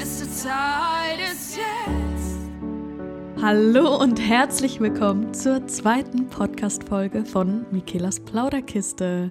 [0.00, 3.42] Beste Zeit ist jetzt.
[3.42, 9.30] Hallo und herzlich willkommen zur zweiten Podcast-Folge von Mikelas Plauderkiste.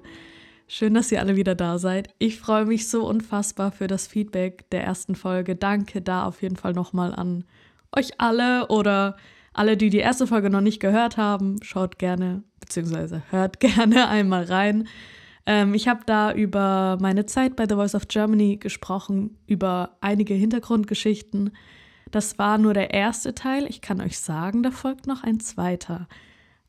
[0.68, 2.14] Schön, dass ihr alle wieder da seid.
[2.20, 5.56] Ich freue mich so unfassbar für das Feedback der ersten Folge.
[5.56, 7.46] Danke da auf jeden Fall nochmal an
[7.98, 9.18] euch alle oder
[9.54, 11.56] alle, die die erste Folge noch nicht gehört haben.
[11.64, 14.88] Schaut gerne, beziehungsweise hört gerne einmal rein.
[15.50, 20.34] Ähm, ich habe da über meine Zeit bei The Voice of Germany gesprochen, über einige
[20.34, 21.52] Hintergrundgeschichten
[22.12, 23.66] das war nur der erste Teil.
[23.68, 26.08] Ich kann euch sagen, da folgt noch ein zweiter.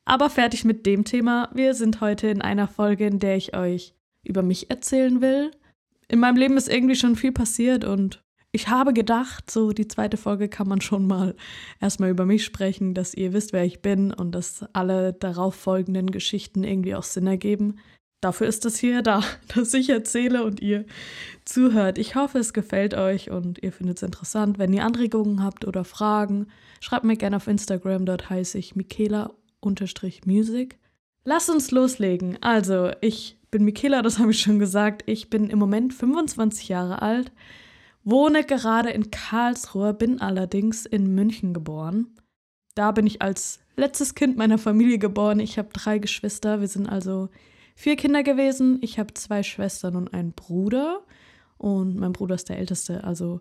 [0.04, 1.50] Aber fertig mit dem Thema.
[1.54, 5.50] Wir sind heute in einer Folge, in der ich euch über mich erzählen will.
[6.08, 8.22] In meinem Leben ist irgendwie schon viel passiert und
[8.52, 11.36] ich habe gedacht, so die zweite Folge kann man schon mal
[11.80, 16.10] erstmal über mich sprechen, dass ihr wisst, wer ich bin und dass alle darauf folgenden
[16.10, 17.76] Geschichten irgendwie auch Sinn ergeben
[18.20, 19.22] dafür ist das hier da,
[19.54, 20.84] dass ich erzähle und ihr
[21.44, 21.98] zuhört.
[21.98, 24.58] Ich hoffe, es gefällt euch und ihr findet es interessant.
[24.58, 26.46] Wenn ihr Anregungen habt oder Fragen,
[26.80, 30.78] schreibt mir gerne auf Instagram, dort heiße ich Michaela-Music.
[31.24, 32.38] Lass uns loslegen.
[32.40, 35.02] Also, ich bin Michaela, das habe ich schon gesagt.
[35.06, 37.32] Ich bin im Moment 25 Jahre alt,
[38.04, 42.06] wohne gerade in Karlsruhe, bin allerdings in München geboren.
[42.74, 45.40] Da bin ich als letztes Kind meiner Familie geboren.
[45.40, 46.60] Ich habe drei Geschwister.
[46.60, 47.28] Wir sind also
[47.74, 48.78] vier Kinder gewesen.
[48.82, 51.00] Ich habe zwei Schwestern und einen Bruder.
[51.58, 53.04] Und mein Bruder ist der Älteste.
[53.04, 53.40] Also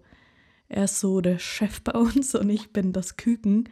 [0.68, 3.70] er ist so der Chef bei uns und ich bin das Küken.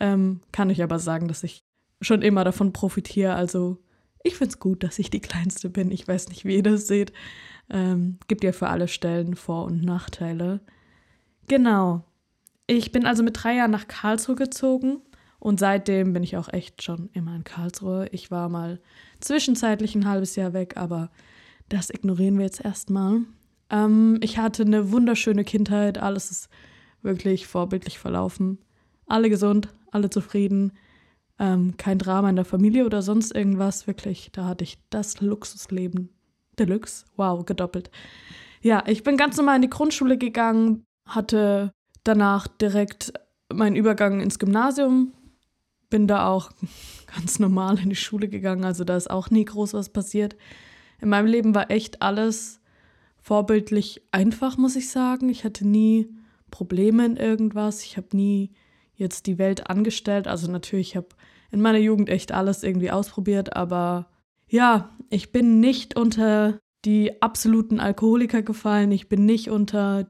[0.00, 1.64] Ähm, kann ich aber sagen, dass ich
[2.00, 3.34] schon immer davon profitiere.
[3.34, 3.78] Also
[4.22, 5.90] ich finde es gut, dass ich die Kleinste bin.
[5.90, 7.12] Ich weiß nicht, wie ihr das seht.
[7.70, 10.60] Ähm, gibt ja für alle Stellen Vor- und Nachteile.
[11.46, 12.04] Genau.
[12.66, 15.02] Ich bin also mit drei Jahren nach Karlsruhe gezogen
[15.44, 18.08] und seitdem bin ich auch echt schon immer in Karlsruhe.
[18.12, 18.80] Ich war mal
[19.20, 21.10] zwischenzeitlich ein halbes Jahr weg, aber
[21.68, 23.20] das ignorieren wir jetzt erstmal.
[23.68, 26.48] Ähm, ich hatte eine wunderschöne Kindheit, alles ist
[27.02, 28.56] wirklich vorbildlich verlaufen.
[29.06, 30.72] Alle gesund, alle zufrieden,
[31.38, 33.86] ähm, kein Drama in der Familie oder sonst irgendwas.
[33.86, 36.08] Wirklich, da hatte ich das Luxusleben.
[36.58, 37.90] Deluxe, wow, gedoppelt.
[38.62, 41.70] Ja, ich bin ganz normal in die Grundschule gegangen, hatte
[42.02, 43.12] danach direkt
[43.52, 45.12] meinen Übergang ins Gymnasium
[45.94, 46.50] bin da auch
[47.14, 50.34] ganz normal in die Schule gegangen, also da ist auch nie groß was passiert.
[51.00, 52.60] In meinem Leben war echt alles
[53.22, 55.28] vorbildlich einfach, muss ich sagen.
[55.28, 56.08] Ich hatte nie
[56.50, 57.84] Probleme in irgendwas.
[57.84, 58.50] Ich habe nie
[58.96, 60.26] jetzt die Welt angestellt.
[60.26, 61.10] Also natürlich, ich habe
[61.52, 64.08] in meiner Jugend echt alles irgendwie ausprobiert, aber
[64.48, 68.90] ja, ich bin nicht unter die absoluten Alkoholiker gefallen.
[68.90, 70.08] Ich bin nicht unter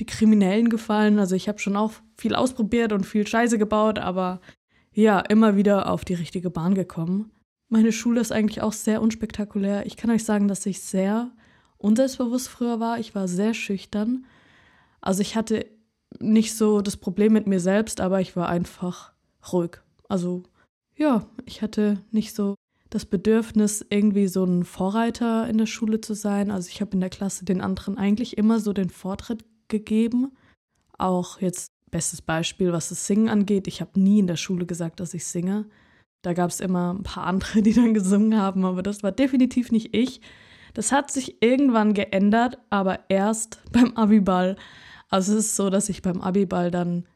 [0.00, 1.18] die Kriminellen gefallen.
[1.18, 4.40] Also ich habe schon auch viel ausprobiert und viel Scheiße gebaut, aber
[4.92, 7.30] ja, immer wieder auf die richtige Bahn gekommen.
[7.68, 9.86] Meine Schule ist eigentlich auch sehr unspektakulär.
[9.86, 11.32] Ich kann euch sagen, dass ich sehr
[11.78, 12.98] unselbstbewusst früher war.
[12.98, 14.26] Ich war sehr schüchtern.
[15.00, 15.66] Also ich hatte
[16.20, 19.12] nicht so das Problem mit mir selbst, aber ich war einfach
[19.52, 19.80] ruhig.
[20.08, 20.44] Also
[20.96, 22.54] ja, ich hatte nicht so
[22.90, 26.52] das Bedürfnis, irgendwie so ein Vorreiter in der Schule zu sein.
[26.52, 30.32] Also ich habe in der Klasse den anderen eigentlich immer so den Vortritt gegeben.
[30.96, 33.66] Auch jetzt bestes Beispiel, was das Singen angeht.
[33.66, 35.66] Ich habe nie in der Schule gesagt, dass ich singe.
[36.22, 39.72] Da gab es immer ein paar andere, die dann gesungen haben, aber das war definitiv
[39.72, 40.20] nicht ich.
[40.74, 44.56] Das hat sich irgendwann geändert, aber erst beim Abiball.
[45.08, 47.06] Also es ist so, dass ich beim Abiball dann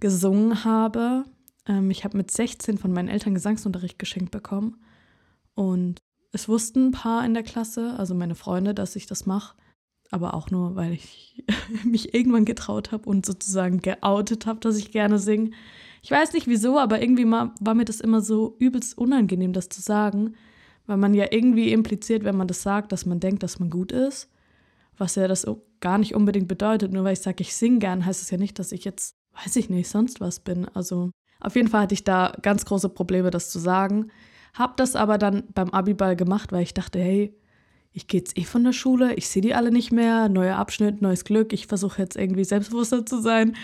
[0.00, 1.24] gesungen habe.
[1.66, 4.76] Ähm, ich habe mit 16 von meinen Eltern Gesangsunterricht geschenkt bekommen.
[5.54, 5.98] Und
[6.32, 9.56] es wussten ein paar in der Klasse, also meine Freunde, dass ich das mache
[10.10, 11.44] aber auch nur, weil ich
[11.84, 15.50] mich irgendwann getraut habe und sozusagen geoutet habe, dass ich gerne singe.
[16.02, 19.82] Ich weiß nicht wieso, aber irgendwie war mir das immer so übelst unangenehm, das zu
[19.82, 20.34] sagen,
[20.86, 23.92] weil man ja irgendwie impliziert, wenn man das sagt, dass man denkt, dass man gut
[23.92, 24.30] ist,
[24.96, 25.46] was ja das
[25.80, 26.92] gar nicht unbedingt bedeutet.
[26.92, 29.56] Nur weil ich sage, ich singe gern, heißt es ja nicht, dass ich jetzt, weiß
[29.56, 30.66] ich nicht, sonst was bin.
[30.74, 31.10] Also
[31.40, 34.10] auf jeden Fall hatte ich da ganz große Probleme, das zu sagen.
[34.54, 37.36] Hab das aber dann beim Abiball gemacht, weil ich dachte, hey,
[37.98, 41.02] ich gehe jetzt eh von der Schule, ich sehe die alle nicht mehr, neuer Abschnitt,
[41.02, 43.56] neues Glück, ich versuche jetzt irgendwie selbstbewusster zu sein.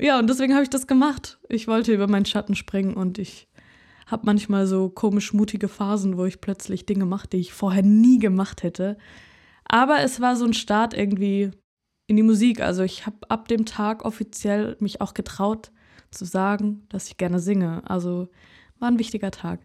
[0.00, 1.38] Ja, und deswegen habe ich das gemacht.
[1.48, 3.46] Ich wollte über meinen Schatten springen und ich
[4.08, 8.18] habe manchmal so komisch mutige Phasen, wo ich plötzlich Dinge mache, die ich vorher nie
[8.18, 8.98] gemacht hätte.
[9.64, 11.52] Aber es war so ein Start irgendwie
[12.08, 12.60] in die Musik.
[12.60, 15.70] Also ich habe ab dem Tag offiziell mich auch getraut
[16.10, 17.88] zu sagen, dass ich gerne singe.
[17.88, 18.28] Also
[18.80, 19.60] war ein wichtiger Tag.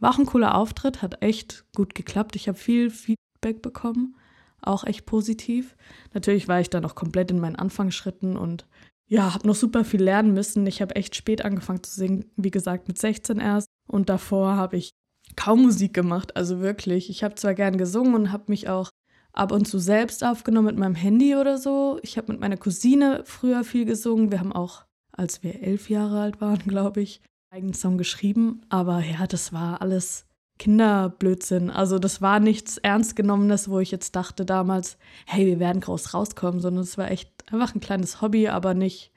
[0.00, 2.34] War auch ein cooler Auftritt, hat echt gut geklappt.
[2.34, 4.16] Ich habe viel, viel Feedback bekommen,
[4.60, 5.76] auch echt positiv.
[6.14, 8.66] Natürlich war ich da noch komplett in meinen Anfangsschritten und
[9.06, 10.66] ja, habe noch super viel lernen müssen.
[10.66, 13.66] Ich habe echt spät angefangen zu singen, wie gesagt, mit 16 erst.
[13.86, 14.92] Und davor habe ich
[15.36, 17.10] kaum Musik gemacht, also wirklich.
[17.10, 18.88] Ich habe zwar gern gesungen und habe mich auch
[19.32, 21.98] ab und zu selbst aufgenommen mit meinem Handy oder so.
[22.02, 24.30] Ich habe mit meiner Cousine früher viel gesungen.
[24.30, 28.62] Wir haben auch, als wir elf Jahre alt waren, glaube ich, einen eigenen Song geschrieben.
[28.70, 30.26] Aber ja, das war alles
[30.62, 31.70] Kinderblödsinn.
[31.70, 36.60] Also das war nichts Ernstgenommenes, wo ich jetzt dachte damals, hey, wir werden groß rauskommen,
[36.60, 39.10] sondern es war echt einfach ein kleines Hobby, aber nicht,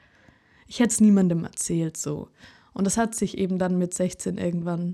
[0.65, 2.29] ich hätte es niemandem erzählt so.
[2.73, 4.93] Und das hat sich eben dann mit 16 irgendwann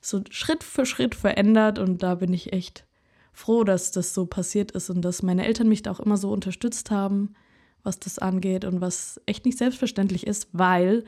[0.00, 2.86] so Schritt für Schritt verändert und da bin ich echt
[3.34, 6.32] froh, dass das so passiert ist und dass meine Eltern mich da auch immer so
[6.32, 7.34] unterstützt haben,
[7.82, 11.04] was das angeht und was echt nicht selbstverständlich ist, weil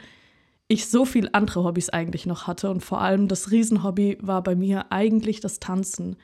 [0.73, 4.55] ich so viel andere Hobbys eigentlich noch hatte und vor allem das Riesenhobby war bei
[4.55, 6.17] mir eigentlich das Tanzen.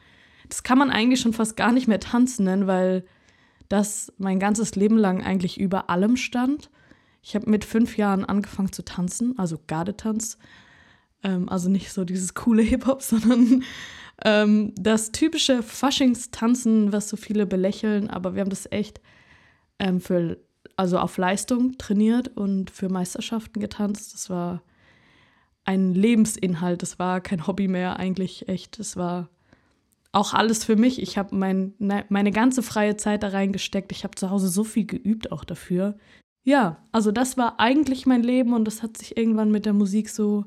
[0.49, 3.05] Das kann man eigentlich schon fast gar nicht mehr tanzen nennen, weil
[3.69, 6.71] das mein ganzes Leben lang eigentlich über allem stand.
[7.23, 10.39] Ich habe mit fünf Jahren angefangen zu tanzen, also Gardetanz.
[11.23, 13.65] Ähm, also nicht so dieses coole Hip-Hop, sondern
[14.25, 19.01] ähm, das typische Faschingstanzen, was so viele belächeln, aber wir haben das echt
[19.79, 20.39] ähm, für,
[20.77, 24.15] also auf Leistung trainiert und für Meisterschaften getanzt.
[24.15, 24.63] Das war
[25.65, 28.79] ein Lebensinhalt, das war kein Hobby mehr eigentlich echt.
[28.79, 29.29] Das war
[30.13, 31.03] auch alles für mich.
[31.03, 33.93] Ich habe mein, ne, meine ganze freie Zeit da reingesteckt.
[33.93, 35.97] Ich habe zu Hause so viel geübt auch dafür.
[36.45, 40.09] Ja, also das war eigentlich mein Leben und das hat sich irgendwann mit der Musik
[40.09, 40.47] so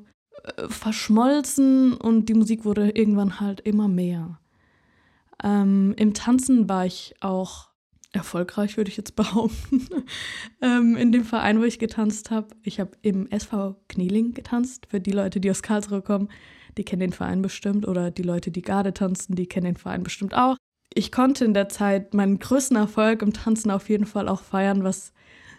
[0.56, 4.40] äh, verschmolzen und die Musik wurde irgendwann halt immer mehr.
[5.42, 7.71] Ähm, Im Tanzen war ich auch
[8.12, 9.86] erfolgreich, würde ich jetzt behaupten.
[10.62, 12.48] ähm, in dem Verein, wo ich getanzt habe.
[12.62, 14.86] Ich habe im SV Knieling getanzt.
[14.90, 16.28] Für die Leute, die aus Karlsruhe kommen,
[16.76, 17.86] die kennen den Verein bestimmt.
[17.88, 20.56] Oder die Leute, die Garde tanzen, die kennen den Verein bestimmt auch.
[20.94, 24.84] Ich konnte in der Zeit meinen größten Erfolg im Tanzen auf jeden Fall auch feiern,
[24.84, 25.12] was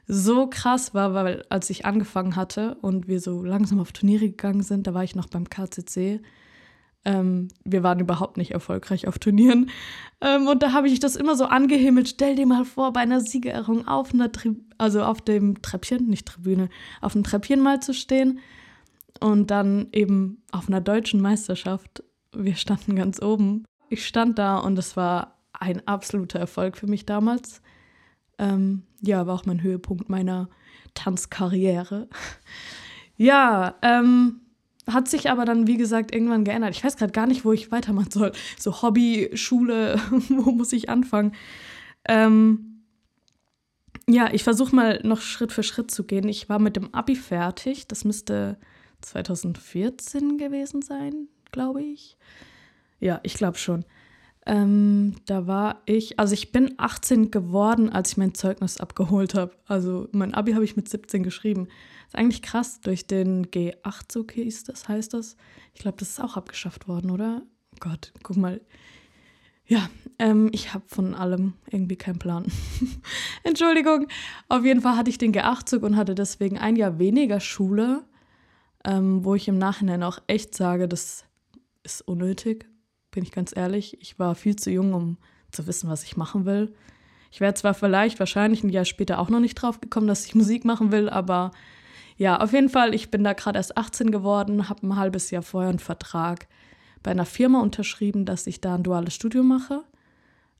[0.05, 4.61] so krass war, weil als ich angefangen hatte und wir so langsam auf Turniere gegangen
[4.61, 6.21] sind, da war ich noch beim KCC.
[7.05, 9.69] Ähm, wir waren überhaupt nicht erfolgreich auf Turnieren.
[10.21, 12.07] Ähm, und da habe ich das immer so angehimmelt.
[12.07, 16.27] Stell dir mal vor, bei einer Siegerehrung auf einer Tri also auf dem Treppchen, nicht
[16.27, 16.69] Tribüne,
[17.01, 18.39] auf dem Treppchen mal zu stehen.
[19.19, 22.03] Und dann eben auf einer deutschen Meisterschaft.
[22.35, 23.65] Wir standen ganz oben.
[23.89, 27.61] Ich stand da und es war ein absoluter Erfolg für mich damals.
[28.39, 30.50] Ähm, ja, war auch mein Höhepunkt meiner
[30.94, 32.07] Tanzkarriere.
[33.17, 34.41] ja, ähm,
[34.89, 36.75] hat sich aber dann, wie gesagt, irgendwann geändert.
[36.75, 38.31] Ich weiß gerade gar nicht, wo ich weitermachen soll.
[38.57, 40.00] So Hobby, Schule,
[40.30, 41.33] wo muss ich anfangen?
[42.06, 42.74] Ähm,
[44.07, 46.27] ja, ich versuche mal noch Schritt für Schritt zu gehen.
[46.27, 47.88] Ich war mit dem Abi fertig.
[47.88, 48.57] Das müsste
[49.01, 52.18] 2014 gewesen sein, glaube ich.
[53.00, 53.86] Ja, ich glaube schon.
[54.45, 59.55] Ähm, da war ich, also ich bin 18 geworden, als ich mein Zeugnis abgeholt habe.
[59.67, 61.67] Also mein Abi habe ich mit 17 geschrieben.
[62.07, 65.37] Ist eigentlich krass, durch den G8-Zug hieß das, heißt das.
[65.73, 67.41] Ich glaube, das ist auch abgeschafft worden, oder?
[67.73, 68.59] Oh Gott, guck mal.
[69.65, 72.45] Ja, ähm, ich habe von allem irgendwie keinen Plan.
[73.43, 74.07] Entschuldigung.
[74.49, 78.03] Auf jeden Fall hatte ich den G8-Zug und hatte deswegen ein Jahr weniger Schule,
[78.83, 81.23] ähm, wo ich im Nachhinein auch echt sage, das
[81.83, 82.72] ist unnötig
[83.13, 83.98] bin ich ganz ehrlich.
[84.01, 85.18] Ich war viel zu jung, um
[85.51, 86.74] zu wissen, was ich machen will.
[87.31, 90.36] Ich wäre zwar vielleicht wahrscheinlich ein Jahr später auch noch nicht drauf gekommen, dass ich
[90.36, 91.51] Musik machen will, aber
[92.18, 95.42] ja, auf jeden Fall, ich bin da gerade erst 18 geworden, habe ein halbes Jahr
[95.42, 96.48] vorher einen Vertrag
[97.01, 99.83] bei einer Firma unterschrieben, dass ich da ein duales Studium mache.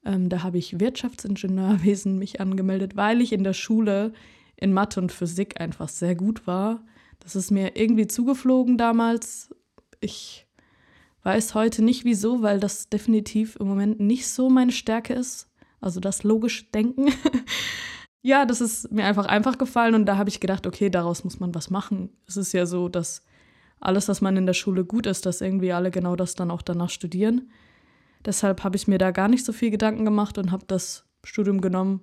[0.04, 4.14] Ähm, da habe ich Wirtschaftsingenieurwesen mich angemeldet, weil ich in der Schule
[4.56, 6.84] in Mathe und Physik einfach sehr gut war.
[7.20, 9.54] Das ist mir irgendwie zugeflogen damals.
[10.02, 10.46] Ich
[11.24, 15.50] Weiß heute nicht wieso, weil das definitiv im Moment nicht so meine Stärke ist.
[15.80, 17.14] Also das logische Denken.
[18.22, 21.40] ja, das ist mir einfach einfach gefallen und da habe ich gedacht, okay, daraus muss
[21.40, 22.10] man was machen.
[22.28, 23.24] Es ist ja so, dass
[23.80, 26.62] alles, was man in der Schule gut ist, dass irgendwie alle genau das dann auch
[26.62, 27.52] danach studieren.
[28.26, 31.60] Deshalb habe ich mir da gar nicht so viel Gedanken gemacht und habe das Studium
[31.62, 32.02] genommen,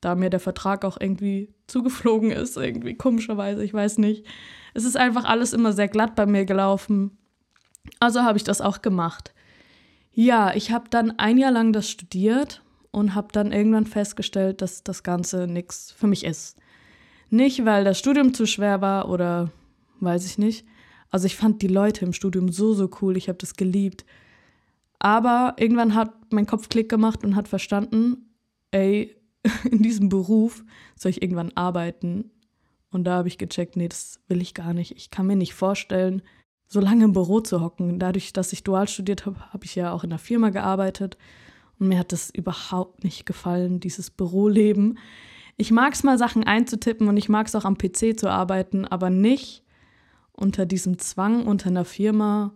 [0.00, 4.26] da mir der Vertrag auch irgendwie zugeflogen ist, irgendwie komischerweise, ich weiß nicht.
[4.74, 7.16] Es ist einfach alles immer sehr glatt bei mir gelaufen.
[8.00, 9.34] Also habe ich das auch gemacht.
[10.12, 14.84] Ja, ich habe dann ein Jahr lang das studiert und habe dann irgendwann festgestellt, dass
[14.84, 16.56] das Ganze nichts für mich ist.
[17.30, 19.50] Nicht, weil das Studium zu schwer war oder
[20.00, 20.64] weiß ich nicht.
[21.10, 24.04] Also ich fand die Leute im Studium so, so cool, ich habe das geliebt.
[24.98, 28.28] Aber irgendwann hat mein Kopf Klick gemacht und hat verstanden,
[28.70, 29.16] ey,
[29.70, 30.64] in diesem Beruf
[30.96, 32.30] soll ich irgendwann arbeiten.
[32.90, 34.96] Und da habe ich gecheckt, nee, das will ich gar nicht.
[34.96, 36.22] Ich kann mir nicht vorstellen,
[36.66, 37.98] so lange im Büro zu hocken.
[37.98, 41.16] Dadurch, dass ich dual studiert habe, habe ich ja auch in der Firma gearbeitet.
[41.78, 44.98] Und mir hat das überhaupt nicht gefallen, dieses Büroleben.
[45.56, 48.84] Ich mag es mal, Sachen einzutippen und ich mag es auch am PC zu arbeiten,
[48.84, 49.62] aber nicht
[50.32, 52.52] unter diesem Zwang, unter einer Firma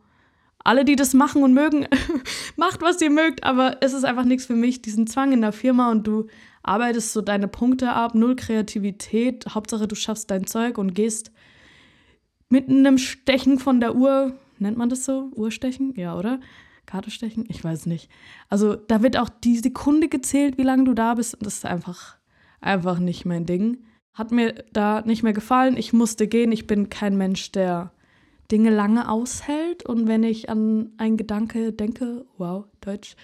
[0.65, 1.87] alle, die das machen und mögen,
[2.57, 5.53] macht, was ihr mögt, aber es ist einfach nichts für mich, diesen Zwang in der
[5.53, 6.27] Firma und du
[6.63, 11.31] arbeitest so deine Punkte ab, null Kreativität, Hauptsache du schaffst dein Zeug und gehst
[12.49, 15.31] mit einem Stechen von der Uhr, nennt man das so?
[15.35, 15.95] Uhrstechen?
[15.97, 16.41] Ja, oder?
[16.87, 17.45] Karte stechen?
[17.49, 18.11] Ich weiß nicht.
[18.49, 21.35] Also da wird auch die Sekunde gezählt, wie lange du da bist.
[21.35, 22.17] Und das ist einfach,
[22.61, 23.85] einfach nicht mein Ding.
[24.15, 25.77] Hat mir da nicht mehr gefallen.
[25.77, 26.51] Ich musste gehen.
[26.51, 27.93] Ich bin kein Mensch, der
[28.51, 29.85] Dinge lange aushält.
[29.85, 33.17] Und wenn ich an einen Gedanke denke, wow, Deutsch,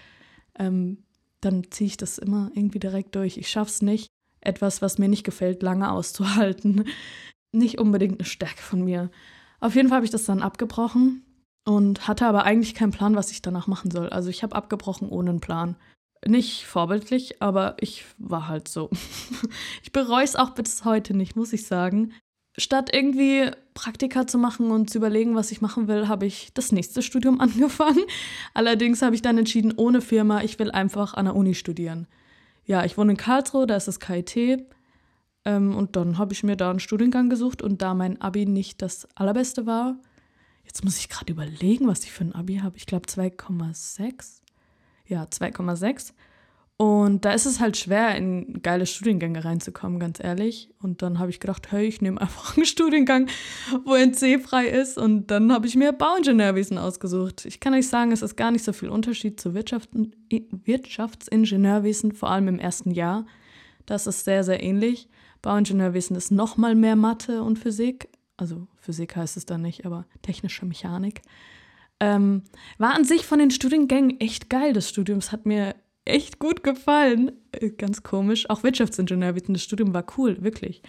[0.58, 0.98] ähm,
[1.40, 3.38] dann ziehe ich das immer irgendwie direkt durch.
[3.38, 4.08] Ich schaffe es nicht,
[4.42, 6.84] etwas, was mir nicht gefällt, lange auszuhalten.
[7.54, 9.10] Nicht unbedingt eine Stärke von mir.
[9.60, 11.22] Auf jeden Fall habe ich das dann abgebrochen
[11.64, 14.08] und hatte aber eigentlich keinen Plan, was ich danach machen soll.
[14.08, 15.76] Also ich habe abgebrochen ohne einen Plan.
[16.26, 18.90] Nicht vorbildlich, aber ich war halt so.
[19.82, 22.12] ich bereue es auch bis heute nicht, muss ich sagen.
[22.56, 26.72] Statt irgendwie Praktika zu machen und zu überlegen, was ich machen will, habe ich das
[26.72, 28.04] nächste Studium angefangen.
[28.52, 32.06] Allerdings habe ich dann entschieden, ohne Firma, ich will einfach an der Uni studieren.
[32.66, 34.66] Ja, ich wohne in Karlsruhe, da ist das KIT.
[35.44, 38.82] Ähm, und dann habe ich mir da einen Studiengang gesucht und da mein Abi nicht
[38.82, 39.96] das allerbeste war,
[40.64, 42.76] Jetzt muss ich gerade überlegen, was ich für ein Abi habe.
[42.76, 44.40] Ich glaube 2,6.
[45.06, 46.12] Ja, 2,6.
[46.76, 50.70] Und da ist es halt schwer, in geile Studiengänge reinzukommen, ganz ehrlich.
[50.82, 53.28] Und dann habe ich gedacht, hey, ich nehme einfach einen Studiengang,
[53.84, 54.98] wo NC frei ist.
[54.98, 57.44] Und dann habe ich mir Bauingenieurwesen ausgesucht.
[57.44, 59.90] Ich kann euch sagen, es ist gar nicht so viel Unterschied zu Wirtschaft,
[60.30, 63.26] Wirtschaftsingenieurwesen, vor allem im ersten Jahr.
[63.86, 65.08] Das ist sehr, sehr ähnlich.
[65.44, 70.06] Bauingenieurwesen ist noch mal mehr Mathe und Physik also Physik heißt es dann nicht, aber
[70.22, 71.22] technische Mechanik.
[72.00, 72.42] Ähm,
[72.78, 74.72] war an sich von den Studiengängen echt geil.
[74.72, 75.74] Das Studium hat mir
[76.04, 77.32] echt gut gefallen.
[77.52, 78.50] Äh, ganz komisch.
[78.50, 80.82] Auch Wirtschaftsingenieurwesen, das Studium war cool, wirklich.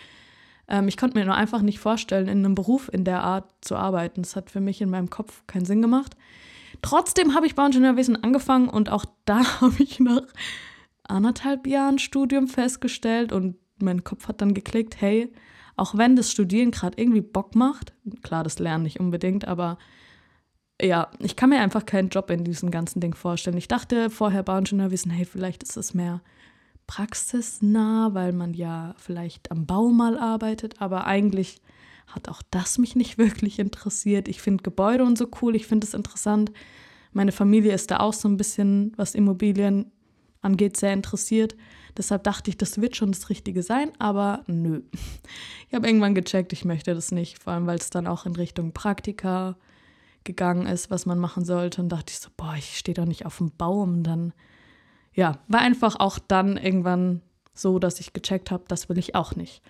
[0.67, 3.75] Ähm, ich konnte mir nur einfach nicht vorstellen, in einem Beruf in der Art zu
[3.75, 4.23] arbeiten.
[4.23, 6.15] Das hat für mich in meinem Kopf keinen Sinn gemacht.
[6.81, 10.23] Trotzdem habe ich Bauingenieurwesen angefangen und auch da habe ich nach
[11.03, 15.31] anderthalb Jahren Studium festgestellt und mein Kopf hat dann geklickt, hey,
[15.75, 19.77] auch wenn das Studieren gerade irgendwie Bock macht, klar, das Lernen nicht unbedingt, aber
[20.81, 23.57] ja, ich kann mir einfach keinen Job in diesem ganzen Ding vorstellen.
[23.57, 26.21] Ich dachte vorher Bauingenieurwesen, hey, vielleicht ist es mehr
[26.87, 31.61] praxisnah, weil man ja vielleicht am Bau mal arbeitet, aber eigentlich
[32.07, 34.27] hat auch das mich nicht wirklich interessiert.
[34.27, 36.51] Ich finde Gebäude und so cool, ich finde es interessant.
[37.11, 39.91] Meine Familie ist da auch so ein bisschen, was Immobilien
[40.41, 41.55] angeht, sehr interessiert.
[41.97, 44.81] Deshalb dachte ich, das wird schon das Richtige sein, aber nö.
[45.67, 48.35] Ich habe irgendwann gecheckt, ich möchte das nicht, vor allem weil es dann auch in
[48.35, 49.55] Richtung Praktika
[50.23, 51.81] gegangen ist, was man machen sollte.
[51.81, 54.03] Und dachte ich so, boah, ich stehe doch nicht auf dem Baum.
[54.03, 54.33] Dann,
[55.13, 57.21] ja, war einfach auch dann irgendwann
[57.53, 59.61] so, dass ich gecheckt habe, das will ich auch nicht.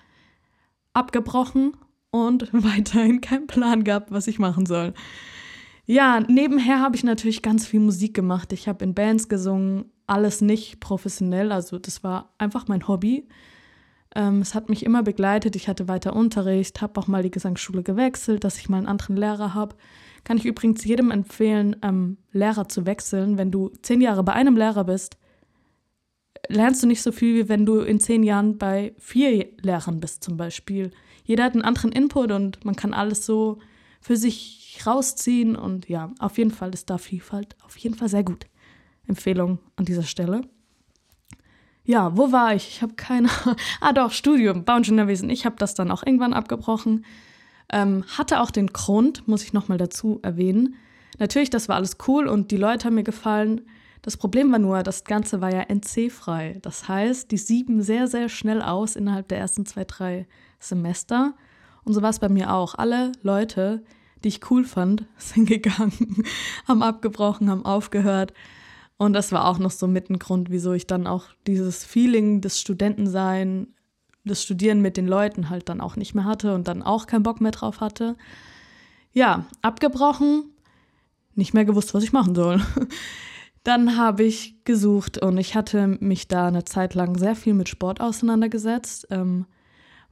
[0.94, 1.78] Abgebrochen
[2.10, 4.94] und weiterhin keinen Plan gehabt, was ich machen soll.
[5.86, 8.52] Ja, nebenher habe ich natürlich ganz viel Musik gemacht.
[8.54, 11.52] Ich habe in Bands gesungen, alles nicht professionell.
[11.52, 13.28] Also das war einfach mein Hobby.
[14.16, 15.56] Ähm, es hat mich immer begleitet.
[15.56, 19.18] Ich hatte weiter Unterricht, habe auch mal die Gesangsschule gewechselt, dass ich mal einen anderen
[19.18, 19.76] Lehrer habe.
[20.24, 23.38] Kann ich übrigens jedem empfehlen, ähm, Lehrer zu wechseln.
[23.38, 25.18] Wenn du zehn Jahre bei einem Lehrer bist,
[26.48, 30.24] lernst du nicht so viel, wie wenn du in zehn Jahren bei vier Lehrern bist
[30.24, 30.92] zum Beispiel.
[31.24, 33.60] Jeder hat einen anderen Input und man kann alles so
[34.00, 35.56] für sich rausziehen.
[35.56, 38.46] Und ja, auf jeden Fall ist da Vielfalt auf jeden Fall sehr gut.
[39.08, 40.42] Empfehlung an dieser Stelle.
[41.84, 42.68] Ja, wo war ich?
[42.68, 43.30] Ich habe keine.
[43.82, 45.30] ah, doch, Studium, Bauingenieurwesen.
[45.30, 47.06] Ich habe das dann auch irgendwann abgebrochen.
[47.72, 50.76] Ähm, hatte auch den Grund, muss ich nochmal dazu erwähnen.
[51.20, 53.62] Natürlich, das war alles cool und die Leute haben mir gefallen.
[54.02, 56.60] Das Problem war nur, das Ganze war ja NC-frei.
[56.62, 60.28] Das heißt, die sieben sehr, sehr schnell aus innerhalb der ersten zwei, drei
[60.60, 61.34] Semester.
[61.84, 62.76] Und so war es bei mir auch.
[62.76, 63.84] Alle Leute,
[64.24, 66.24] die ich cool fand, sind gegangen,
[66.68, 68.34] haben abgebrochen, haben aufgehört.
[68.98, 72.42] Und das war auch noch so mit ein Grund, wieso ich dann auch dieses Feeling
[72.42, 73.68] des Studentensein,
[74.24, 77.24] des Studieren mit den Leuten halt dann auch nicht mehr hatte und dann auch keinen
[77.24, 78.16] Bock mehr drauf hatte.
[79.12, 80.46] Ja, abgebrochen,
[81.36, 82.62] nicht mehr gewusst, was ich machen soll.
[83.64, 87.68] Dann habe ich gesucht und ich hatte mich da eine Zeit lang sehr viel mit
[87.68, 89.08] Sport auseinandergesetzt.
[89.10, 89.48] Ähm,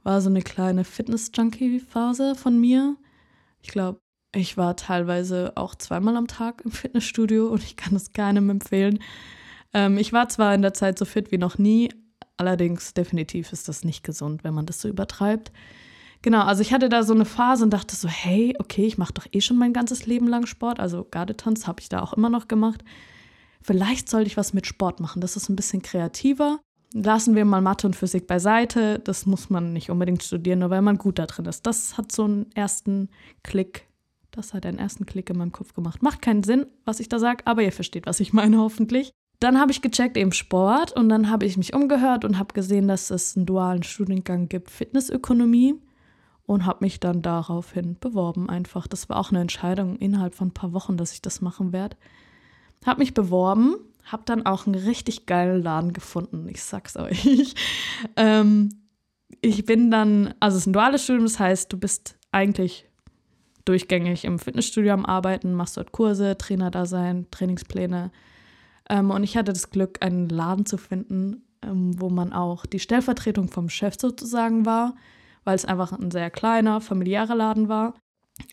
[0.02, 2.96] war so eine kleine Fitness-Junkie-Phase von mir.
[3.62, 4.00] Ich glaube,
[4.34, 8.98] ich war teilweise auch zweimal am Tag im Fitnessstudio und ich kann es keinem empfehlen.
[9.72, 11.90] Ähm, ich war zwar in der Zeit so fit wie noch nie,
[12.36, 15.52] allerdings definitiv ist das nicht gesund, wenn man das so übertreibt.
[16.22, 19.12] Genau, also ich hatte da so eine Phase und dachte so, hey, okay, ich mache
[19.12, 20.80] doch eh schon mein ganzes Leben lang Sport.
[20.80, 22.82] Also Gardetanz habe ich da auch immer noch gemacht.
[23.60, 25.20] Vielleicht sollte ich was mit Sport machen.
[25.20, 26.60] Das ist ein bisschen kreativer.
[26.94, 29.00] Lassen wir mal Mathe und Physik beiseite.
[29.00, 31.66] Das muss man nicht unbedingt studieren, nur weil man gut da drin ist.
[31.66, 33.10] Das hat so einen ersten
[33.42, 33.86] Klick
[34.34, 36.02] Das hat einen ersten Klick in meinem Kopf gemacht.
[36.02, 39.12] Macht keinen Sinn, was ich da sage, aber ihr versteht, was ich meine hoffentlich.
[39.38, 42.88] Dann habe ich gecheckt eben Sport und dann habe ich mich umgehört und habe gesehen,
[42.88, 45.74] dass es einen dualen Studiengang gibt, Fitnessökonomie
[46.46, 48.88] und habe mich dann daraufhin beworben einfach.
[48.88, 51.96] Das war auch eine Entscheidung innerhalb von ein paar Wochen, dass ich das machen werde.
[52.84, 56.48] Habe mich beworben, habe dann auch einen richtig geilen Laden gefunden.
[56.48, 57.54] Ich sag's euch.
[58.16, 58.70] ähm,
[59.40, 62.88] ich bin dann, also es ist ein duales Studium, das heißt, du bist eigentlich
[63.64, 68.10] durchgängig im Fitnessstudio am Arbeiten, machst dort Kurse, Trainer da sein, Trainingspläne.
[68.88, 72.78] Ähm, und ich hatte das Glück, einen Laden zu finden, ähm, wo man auch die
[72.78, 74.94] Stellvertretung vom Chef sozusagen war,
[75.44, 77.94] weil es einfach ein sehr kleiner, familiärer Laden war.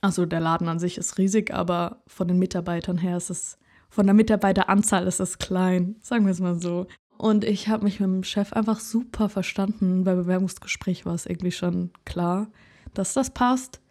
[0.02, 3.58] Also der Laden an sich ist riesig, aber von den Mitarbeitern her ist es,
[3.90, 6.88] von der Mitarbeiteranzahl ist es klein, sagen wir es mal so.
[7.18, 10.04] Und ich habe mich mit dem Chef einfach super verstanden.
[10.04, 12.48] Beim Bewerbungsgespräch war es irgendwie schon klar,
[12.94, 13.82] dass das passt.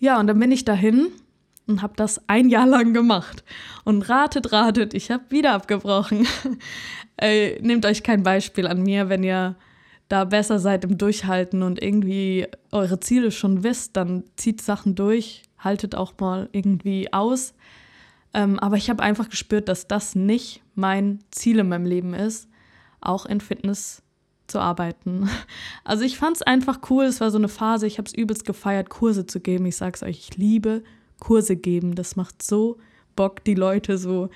[0.00, 1.08] Ja, und dann bin ich dahin
[1.66, 3.44] und habe das ein Jahr lang gemacht.
[3.84, 6.26] Und ratet, ratet, ich habe wieder abgebrochen.
[7.16, 9.56] äh, nehmt euch kein Beispiel an mir, wenn ihr
[10.08, 15.42] da besser seid im Durchhalten und irgendwie eure Ziele schon wisst, dann zieht Sachen durch,
[15.58, 17.54] haltet auch mal irgendwie aus.
[18.32, 22.48] Ähm, aber ich habe einfach gespürt, dass das nicht mein Ziel in meinem Leben ist,
[23.00, 24.02] auch in Fitness
[24.50, 25.28] zu arbeiten.
[25.84, 28.44] Also ich fand es einfach cool, es war so eine Phase, ich habe es übelst
[28.44, 29.66] gefeiert, Kurse zu geben.
[29.66, 30.82] Ich sag's euch, ich liebe
[31.18, 31.94] Kurse geben.
[31.94, 32.78] Das macht so
[33.16, 34.30] Bock, die Leute so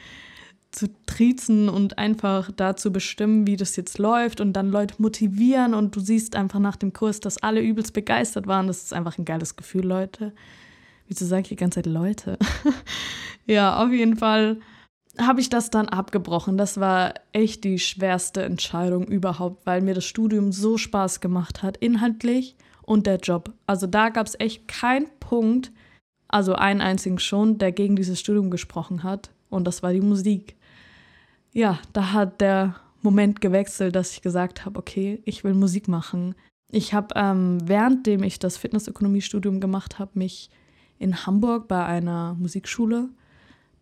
[0.72, 5.72] zu triezen und einfach da zu bestimmen, wie das jetzt läuft und dann Leute motivieren
[5.72, 8.66] und du siehst einfach nach dem Kurs, dass alle übelst begeistert waren.
[8.66, 10.32] Das ist einfach ein geiles Gefühl, Leute.
[11.06, 12.38] Wieso sage ich die ganze Zeit Leute?
[13.46, 14.58] ja, auf jeden Fall
[15.18, 16.56] habe ich das dann abgebrochen.
[16.56, 21.76] Das war echt die schwerste Entscheidung überhaupt, weil mir das Studium so Spaß gemacht hat,
[21.76, 23.52] inhaltlich und der Job.
[23.66, 25.72] Also da gab es echt keinen Punkt,
[26.28, 29.30] also einen einzigen schon, der gegen dieses Studium gesprochen hat.
[29.50, 30.56] Und das war die Musik.
[31.52, 36.34] Ja, da hat der Moment gewechselt, dass ich gesagt habe, okay, ich will Musik machen.
[36.72, 40.50] Ich habe, ähm, währenddem ich das Fitnessökonomiestudium gemacht habe, mich
[40.98, 43.10] in Hamburg bei einer Musikschule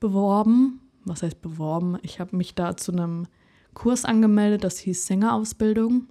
[0.01, 1.99] beworben was heißt beworben?
[2.03, 3.27] Ich habe mich da zu einem
[3.75, 6.09] Kurs angemeldet, das hieß Sängerausbildung.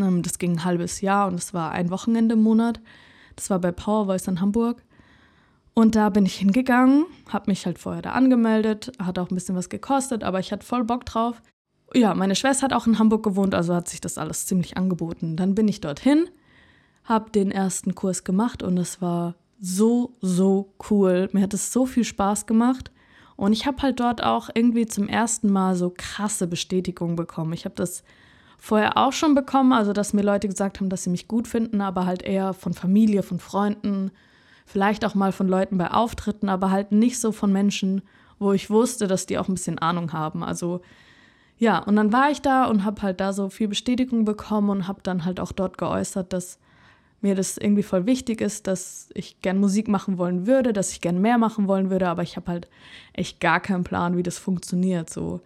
[0.00, 2.80] Ähm, das ging ein halbes Jahr und es war ein Wochenende im Monat.
[3.36, 4.82] Das war bei Power Voice in Hamburg.
[5.74, 9.54] Und da bin ich hingegangen, habe mich halt vorher da angemeldet, hat auch ein bisschen
[9.54, 11.40] was gekostet, aber ich hatte voll Bock drauf.
[11.94, 15.36] Ja, meine Schwester hat auch in Hamburg gewohnt, also hat sich das alles ziemlich angeboten.
[15.36, 16.28] Dann bin ich dorthin,
[17.04, 21.28] habe den ersten Kurs gemacht und es war so, so cool.
[21.32, 22.90] Mir hat es so viel Spaß gemacht.
[23.38, 27.52] Und ich habe halt dort auch irgendwie zum ersten Mal so krasse Bestätigung bekommen.
[27.52, 28.02] Ich habe das
[28.58, 31.80] vorher auch schon bekommen, also dass mir Leute gesagt haben, dass sie mich gut finden,
[31.80, 34.10] aber halt eher von Familie, von Freunden,
[34.66, 38.02] vielleicht auch mal von Leuten bei Auftritten, aber halt nicht so von Menschen,
[38.40, 40.42] wo ich wusste, dass die auch ein bisschen Ahnung haben.
[40.42, 40.80] Also
[41.58, 44.88] ja, und dann war ich da und habe halt da so viel Bestätigung bekommen und
[44.88, 46.58] habe dann halt auch dort geäußert, dass
[47.20, 51.00] mir das irgendwie voll wichtig ist, dass ich gern Musik machen wollen würde, dass ich
[51.00, 52.68] gern mehr machen wollen würde, aber ich habe halt
[53.12, 55.40] echt gar keinen Plan, wie das funktioniert so.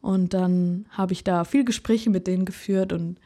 [0.00, 3.18] Und dann habe ich da viel Gespräche mit denen geführt und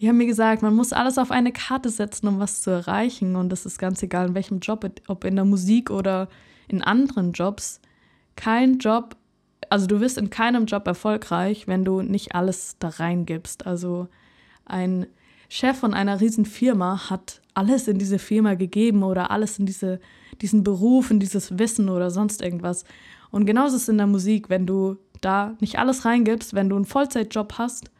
[0.00, 3.36] die haben mir gesagt, man muss alles auf eine Karte setzen, um was zu erreichen
[3.36, 6.28] und das ist ganz egal in welchem Job, ob in der Musik oder
[6.66, 7.80] in anderen Jobs.
[8.36, 9.16] Kein Job,
[9.70, 13.66] also du wirst in keinem Job erfolgreich, wenn du nicht alles da reingibst.
[13.66, 14.08] Also
[14.64, 15.06] ein
[15.48, 20.00] Chef von einer riesen Firma hat alles in diese Firma gegeben oder alles in diese,
[20.40, 22.84] diesen Beruf, in dieses Wissen oder sonst irgendwas.
[23.30, 26.76] Und genauso ist es in der Musik, wenn du da nicht alles reingibst, wenn du
[26.76, 27.90] einen Vollzeitjob hast,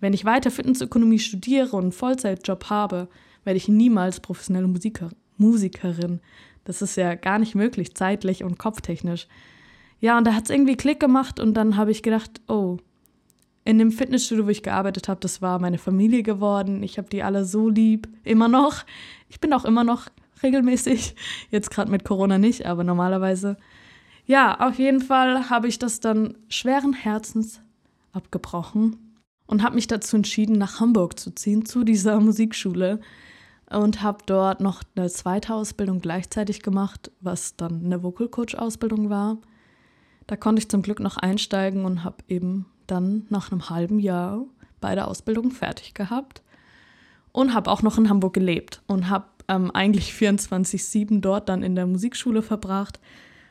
[0.00, 3.08] wenn ich weiter Fitnessökonomie studiere und einen Vollzeitjob habe,
[3.44, 6.20] werde ich niemals professionelle Musiker, Musikerin.
[6.64, 9.26] Das ist ja gar nicht möglich, zeitlich und kopftechnisch.
[10.00, 12.78] Ja, und da hat es irgendwie Klick gemacht und dann habe ich gedacht, oh,
[13.64, 16.82] in dem Fitnessstudio, wo ich gearbeitet habe, das war meine Familie geworden.
[16.82, 18.84] Ich habe die alle so lieb, immer noch.
[19.28, 20.08] Ich bin auch immer noch
[20.42, 21.14] regelmäßig,
[21.50, 23.56] jetzt gerade mit Corona nicht, aber normalerweise.
[24.26, 27.60] Ja, auf jeden Fall habe ich das dann schweren Herzens
[28.12, 28.96] abgebrochen
[29.46, 33.00] und habe mich dazu entschieden, nach Hamburg zu ziehen, zu dieser Musikschule
[33.70, 39.08] und habe dort noch eine zweite Ausbildung gleichzeitig gemacht, was dann eine Vocal Coach Ausbildung
[39.10, 39.38] war.
[40.26, 44.44] Da konnte ich zum Glück noch einsteigen und habe eben dann nach einem halben Jahr
[44.80, 46.42] beide Ausbildungen fertig gehabt
[47.32, 51.74] und habe auch noch in Hamburg gelebt und habe ähm, eigentlich 24-7 dort dann in
[51.74, 53.00] der Musikschule verbracht,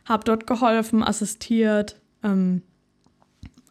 [0.06, 2.62] habe dort geholfen, assistiert, ähm,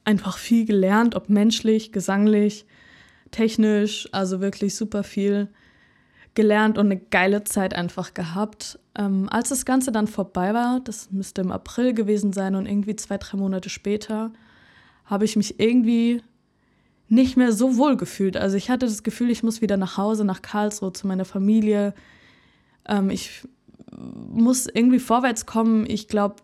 [0.04, 2.66] einfach viel gelernt, ob menschlich, gesanglich,
[3.30, 5.48] technisch, also wirklich super viel
[6.35, 8.78] gelernt und eine geile Zeit einfach gehabt.
[8.96, 12.96] Ähm, als das Ganze dann vorbei war, das müsste im April gewesen sein und irgendwie
[12.96, 14.33] zwei, drei Monate später,
[15.11, 16.23] habe ich mich irgendwie
[17.09, 18.37] nicht mehr so wohl gefühlt.
[18.37, 21.92] Also ich hatte das Gefühl, ich muss wieder nach Hause, nach Karlsruhe, zu meiner Familie.
[22.87, 23.42] Ähm, ich
[23.92, 25.85] muss irgendwie vorwärts kommen.
[25.90, 26.37] Ich glaube,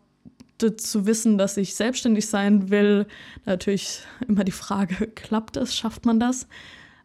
[0.58, 3.06] zu wissen, dass ich selbstständig sein will,
[3.44, 6.48] natürlich immer die Frage, klappt es, schafft man das?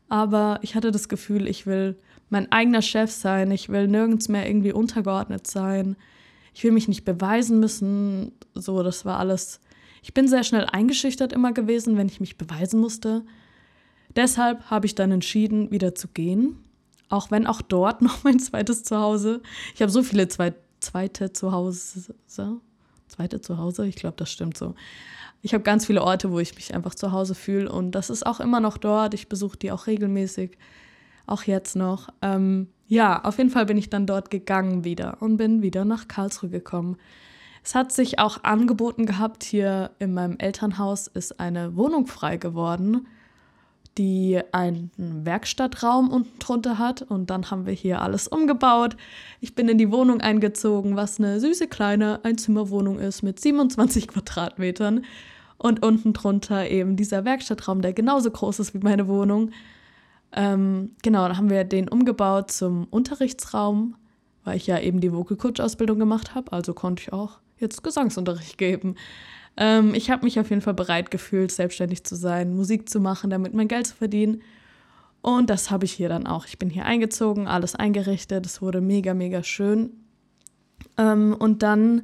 [0.10, 1.98] Aber ich hatte das Gefühl, ich will
[2.30, 5.98] mein eigener Chef sein, ich will nirgends mehr irgendwie untergeordnet sein,
[6.54, 9.60] ich will mich nicht beweisen müssen, so, das war alles.
[10.02, 13.24] Ich bin sehr schnell eingeschüchtert immer gewesen, wenn ich mich beweisen musste.
[14.16, 16.58] Deshalb habe ich dann entschieden, wieder zu gehen.
[17.10, 19.42] Auch wenn auch dort noch mein zweites Zuhause.
[19.76, 22.16] Ich habe so viele zwei, zweite Zuhause.
[23.08, 24.74] Zweite Zuhause, ich glaube, das stimmt so.
[25.42, 28.26] Ich habe ganz viele Orte, wo ich mich einfach zu Hause fühle und das ist
[28.26, 29.14] auch immer noch dort.
[29.14, 30.58] Ich besuche die auch regelmäßig,
[31.26, 32.10] auch jetzt noch.
[32.22, 36.08] Ähm, ja, auf jeden Fall bin ich dann dort gegangen wieder und bin wieder nach
[36.08, 36.98] Karlsruhe gekommen.
[37.64, 43.06] Es hat sich auch angeboten gehabt, hier in meinem Elternhaus ist eine Wohnung frei geworden
[43.98, 47.02] die einen Werkstattraum unten drunter hat.
[47.02, 48.96] Und dann haben wir hier alles umgebaut.
[49.42, 55.06] Ich bin in die Wohnung eingezogen, was eine süße kleine Einzimmerwohnung ist mit 27 Quadratmetern.
[55.58, 59.52] Und unten drunter eben dieser Werkstattraum, der genauso groß ist wie meine Wohnung.
[60.32, 63.96] Ähm, genau, dann haben wir den umgebaut zum Unterrichtsraum,
[64.44, 66.52] weil ich ja eben die Vocal Coach Ausbildung gemacht habe.
[66.54, 68.96] Also konnte ich auch jetzt Gesangsunterricht geben.
[69.58, 73.30] Ähm, ich habe mich auf jeden Fall bereit gefühlt, selbstständig zu sein, Musik zu machen,
[73.30, 74.42] damit mein Geld zu verdienen.
[75.22, 76.46] Und das habe ich hier dann auch.
[76.46, 78.46] Ich bin hier eingezogen, alles eingerichtet.
[78.46, 79.92] Es wurde mega, mega schön.
[80.98, 82.04] Ähm, und dann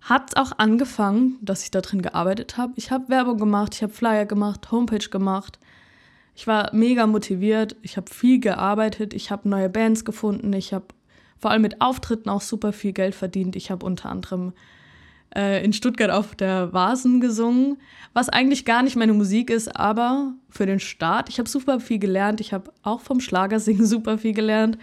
[0.00, 2.72] hat es auch angefangen, dass ich da drin gearbeitet habe.
[2.76, 5.58] Ich habe Werbung gemacht, ich habe Flyer gemacht, Homepage gemacht.
[6.34, 10.86] Ich war mega motiviert, ich habe viel gearbeitet, ich habe neue Bands gefunden, ich habe
[11.38, 13.56] vor allem mit Auftritten auch super viel Geld verdient.
[13.56, 14.52] Ich habe unter anderem
[15.34, 17.78] äh, in Stuttgart auf der Vasen gesungen,
[18.12, 21.98] was eigentlich gar nicht meine Musik ist, aber für den Start, ich habe super viel
[21.98, 22.40] gelernt.
[22.40, 24.78] Ich habe auch vom Schlagersingen super viel gelernt.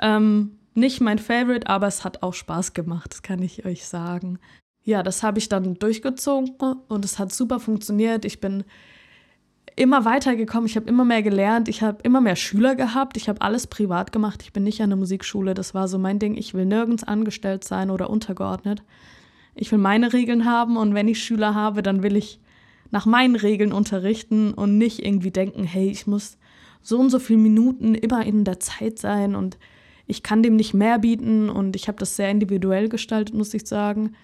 [0.00, 4.38] Ähm, nicht mein Favorite, aber es hat auch Spaß gemacht, das kann ich euch sagen.
[4.84, 6.54] Ja, das habe ich dann durchgezogen
[6.88, 8.24] und es hat super funktioniert.
[8.24, 8.64] Ich bin
[9.76, 13.40] immer weitergekommen, ich habe immer mehr gelernt, ich habe immer mehr Schüler gehabt, ich habe
[13.40, 16.54] alles privat gemacht, ich bin nicht an der Musikschule, das war so mein Ding, ich
[16.54, 18.82] will nirgends angestellt sein oder untergeordnet.
[19.54, 22.40] Ich will meine Regeln haben und wenn ich Schüler habe, dann will ich
[22.90, 26.38] nach meinen Regeln unterrichten und nicht irgendwie denken, hey, ich muss
[26.82, 29.58] so und so viele Minuten immer in der Zeit sein und
[30.06, 31.48] ich kann dem nicht mehr bieten.
[31.48, 34.14] Und ich habe das sehr individuell gestaltet, muss ich sagen.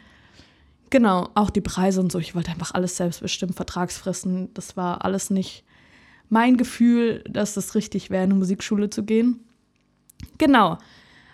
[0.90, 2.18] Genau, auch die Preise und so.
[2.18, 4.52] Ich wollte einfach alles selbst bestimmen, Vertragsfristen.
[4.54, 5.64] Das war alles nicht
[6.30, 9.40] mein Gefühl, dass es richtig wäre, in eine Musikschule zu gehen.
[10.38, 10.78] Genau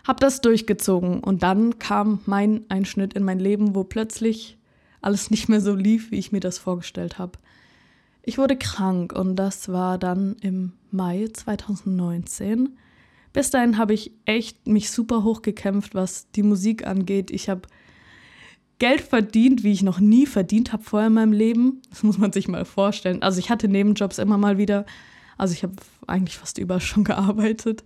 [0.04, 4.58] habe das durchgezogen und dann kam mein Einschnitt in mein Leben, wo plötzlich
[5.00, 7.38] alles nicht mehr so lief, wie ich mir das vorgestellt habe.
[8.22, 12.76] Ich wurde krank und das war dann im Mai 2019.
[13.32, 17.30] Bis dahin habe ich echt mich super hochgekämpft, was die Musik angeht.
[17.30, 17.62] Ich habe
[18.78, 21.80] Geld verdient, wie ich noch nie verdient habe vorher in meinem Leben.
[21.90, 23.22] Das muss man sich mal vorstellen.
[23.22, 24.84] Also ich hatte Nebenjobs immer mal wieder.
[25.38, 25.74] Also ich habe
[26.06, 27.84] eigentlich fast überall schon gearbeitet.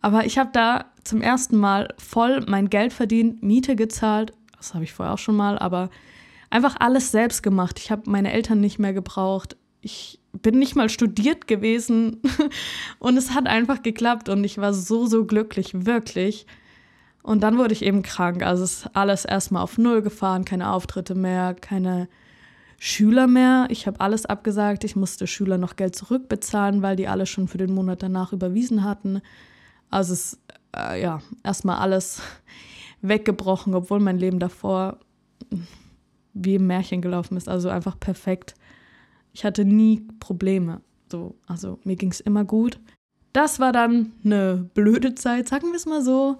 [0.00, 4.32] Aber ich habe da zum ersten Mal voll mein Geld verdient, Miete gezahlt.
[4.56, 5.90] Das habe ich vorher auch schon mal, aber
[6.48, 7.78] einfach alles selbst gemacht.
[7.78, 9.56] Ich habe meine Eltern nicht mehr gebraucht.
[9.80, 12.20] Ich bin nicht mal studiert gewesen
[12.98, 16.46] und es hat einfach geklappt und ich war so, so glücklich, wirklich.
[17.22, 18.42] Und dann wurde ich eben krank.
[18.42, 22.08] Also ist alles erstmal auf Null gefahren, keine Auftritte mehr, keine
[22.78, 23.66] Schüler mehr.
[23.68, 24.84] Ich habe alles abgesagt.
[24.84, 28.84] Ich musste Schüler noch Geld zurückbezahlen, weil die alle schon für den Monat danach überwiesen
[28.84, 29.20] hatten.
[29.90, 30.38] Also ist
[30.74, 32.22] äh, ja erstmal alles
[33.02, 34.98] weggebrochen, obwohl mein Leben davor
[36.32, 37.48] wie im Märchen gelaufen ist.
[37.48, 38.54] Also einfach perfekt.
[39.32, 40.80] Ich hatte nie Probleme.
[41.10, 42.80] So, also mir ging es immer gut.
[43.32, 46.38] Das war dann eine blöde Zeit, sagen wir es mal so.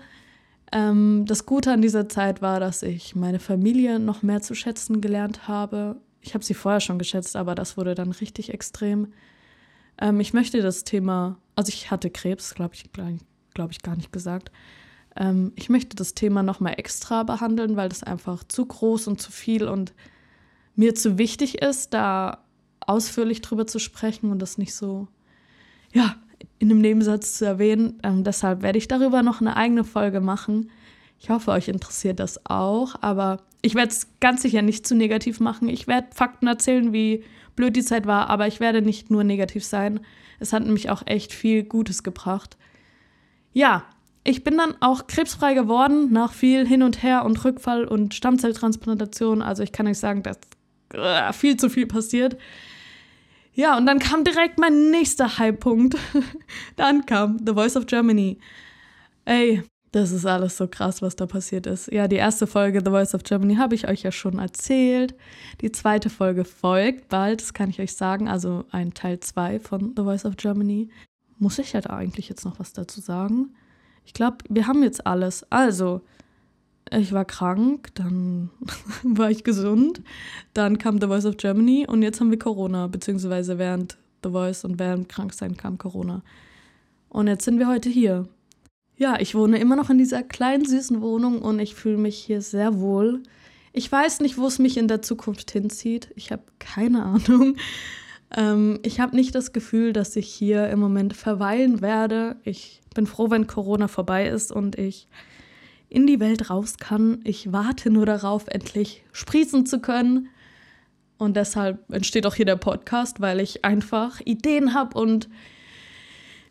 [0.72, 5.00] Ähm, das Gute an dieser Zeit war, dass ich meine Familie noch mehr zu schätzen
[5.00, 5.96] gelernt habe.
[6.20, 9.12] Ich habe sie vorher schon geschätzt, aber das wurde dann richtig extrem.
[10.00, 14.12] Ähm, ich möchte das Thema, also ich hatte Krebs, glaube ich, glaube ich, gar nicht
[14.12, 14.52] gesagt.
[15.16, 19.32] Ähm, ich möchte das Thema nochmal extra behandeln, weil das einfach zu groß und zu
[19.32, 19.92] viel und
[20.76, 22.44] mir zu wichtig ist, da
[22.80, 25.08] ausführlich drüber zu sprechen und das nicht so,
[25.92, 26.16] ja,
[26.58, 27.98] in einem Nebensatz zu erwähnen.
[28.02, 30.70] Ähm, deshalb werde ich darüber noch eine eigene Folge machen.
[31.18, 35.40] Ich hoffe, euch interessiert das auch, aber ich werde es ganz sicher nicht zu negativ
[35.40, 35.68] machen.
[35.68, 37.24] Ich werde Fakten erzählen, wie
[37.56, 40.00] blöd die Zeit war, aber ich werde nicht nur negativ sein.
[40.38, 42.56] Es hat nämlich auch echt viel Gutes gebracht.
[43.52, 43.84] Ja,
[44.24, 49.42] ich bin dann auch krebsfrei geworden nach viel Hin und Her und Rückfall und Stammzelltransplantation.
[49.42, 50.38] Also ich kann euch sagen, dass
[50.94, 52.36] äh, viel zu viel passiert.
[53.52, 55.96] Ja, und dann kam direkt mein nächster Highpunkt.
[56.76, 58.38] dann kam The Voice of Germany.
[59.24, 61.90] Ey, das ist alles so krass, was da passiert ist.
[61.90, 65.16] Ja, die erste Folge The Voice of Germany habe ich euch ja schon erzählt.
[65.60, 68.28] Die zweite Folge folgt bald, das kann ich euch sagen.
[68.28, 70.90] Also ein Teil 2 von The Voice of Germany.
[71.38, 73.54] Muss ich ja da eigentlich jetzt noch was dazu sagen?
[74.04, 75.44] Ich glaube, wir haben jetzt alles.
[75.50, 76.02] Also,
[76.90, 78.50] ich war krank, dann
[79.02, 80.02] war ich gesund,
[80.54, 84.64] dann kam The Voice of Germany und jetzt haben wir Corona, beziehungsweise während The Voice
[84.64, 86.22] und während Kranksein kam Corona.
[87.08, 88.28] Und jetzt sind wir heute hier.
[88.96, 92.42] Ja, ich wohne immer noch in dieser kleinen, süßen Wohnung und ich fühle mich hier
[92.42, 93.22] sehr wohl.
[93.72, 96.10] Ich weiß nicht, wo es mich in der Zukunft hinzieht.
[96.16, 97.56] Ich habe keine Ahnung.
[98.36, 102.36] Ähm, ich habe nicht das Gefühl, dass ich hier im Moment verweilen werde.
[102.44, 105.08] Ich bin froh, wenn Corona vorbei ist und ich
[105.90, 107.20] in die Welt raus kann.
[107.24, 110.28] Ich warte nur darauf, endlich sprießen zu können.
[111.18, 115.28] Und deshalb entsteht auch hier der Podcast, weil ich einfach Ideen habe und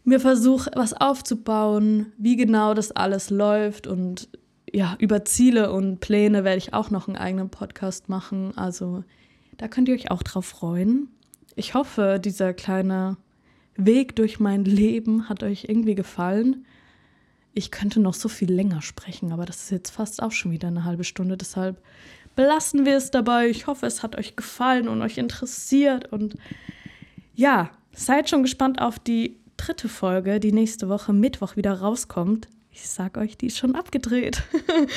[0.04, 3.88] mir versuche, was aufzubauen, wie genau das alles läuft.
[3.88, 4.30] Und
[4.72, 8.56] ja, über Ziele und Pläne werde ich auch noch einen eigenen Podcast machen.
[8.58, 9.04] Also
[9.58, 11.08] da könnt ihr euch auch drauf freuen.
[11.56, 13.18] Ich hoffe, dieser kleine
[13.76, 16.66] Weg durch mein Leben hat euch irgendwie gefallen.
[17.54, 20.68] Ich könnte noch so viel länger sprechen, aber das ist jetzt fast auch schon wieder
[20.68, 21.36] eine halbe Stunde.
[21.36, 21.82] Deshalb
[22.36, 23.50] belassen wir es dabei.
[23.50, 26.12] Ich hoffe, es hat euch gefallen und euch interessiert.
[26.12, 26.36] Und
[27.36, 32.48] ja, seid schon gespannt auf die dritte Folge, die nächste Woche Mittwoch wieder rauskommt.
[32.72, 34.44] Ich sag euch, die ist schon abgedreht.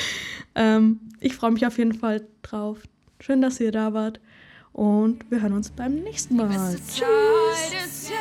[0.55, 2.79] ähm, ich freue mich auf jeden Fall drauf.
[3.19, 4.19] Schön, dass ihr da wart.
[4.71, 6.75] Und wir hören uns beim nächsten Mal.
[6.75, 8.11] Tschüss.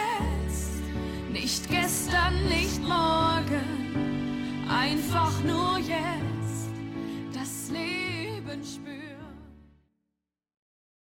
[1.32, 3.31] Nicht gestern, nicht morgen,
[4.82, 6.70] einfach nur jetzt
[7.32, 8.91] das Leben spüren.